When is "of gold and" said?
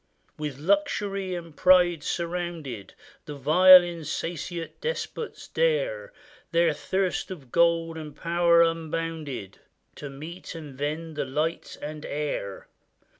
7.29-8.15